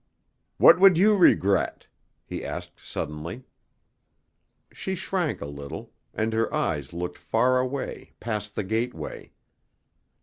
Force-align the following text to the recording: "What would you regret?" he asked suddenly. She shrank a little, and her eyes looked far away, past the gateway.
"What 0.57 0.79
would 0.79 0.97
you 0.97 1.15
regret?" 1.15 1.85
he 2.25 2.43
asked 2.43 2.79
suddenly. 2.83 3.43
She 4.71 4.95
shrank 4.95 5.41
a 5.41 5.45
little, 5.45 5.91
and 6.11 6.33
her 6.33 6.51
eyes 6.51 6.91
looked 6.91 7.19
far 7.19 7.59
away, 7.59 8.13
past 8.19 8.55
the 8.55 8.63
gateway. 8.63 9.31